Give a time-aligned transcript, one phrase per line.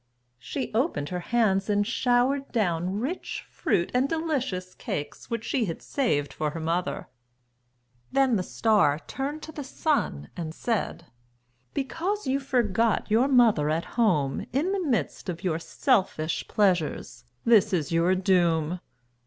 [0.39, 5.83] She opened her hands and showered down rich fruit and delicious cakes which she had
[5.83, 7.07] saved for her mother.
[8.11, 11.05] Then the Star turned to the Sun and said:
[11.75, 17.71] "Because you forgot your mother at home, in the midst of your selfish pleasures, this
[17.71, 18.79] is your doom.